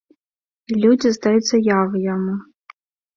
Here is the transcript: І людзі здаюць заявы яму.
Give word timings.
І 0.71 0.77
людзі 0.85 1.11
здаюць 1.17 1.49
заявы 1.49 2.01
яму. 2.15 2.33